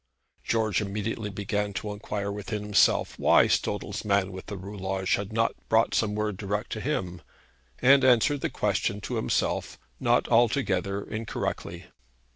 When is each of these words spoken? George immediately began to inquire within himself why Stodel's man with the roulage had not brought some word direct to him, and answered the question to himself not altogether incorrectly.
George 0.43 0.81
immediately 0.81 1.29
began 1.29 1.73
to 1.73 1.91
inquire 1.91 2.31
within 2.31 2.63
himself 2.63 3.19
why 3.19 3.45
Stodel's 3.45 4.03
man 4.03 4.31
with 4.31 4.47
the 4.47 4.57
roulage 4.57 5.13
had 5.13 5.31
not 5.31 5.53
brought 5.69 5.93
some 5.93 6.15
word 6.15 6.37
direct 6.37 6.71
to 6.71 6.81
him, 6.81 7.21
and 7.83 8.03
answered 8.03 8.41
the 8.41 8.49
question 8.49 8.99
to 9.01 9.17
himself 9.17 9.77
not 9.99 10.27
altogether 10.29 11.03
incorrectly. 11.03 11.85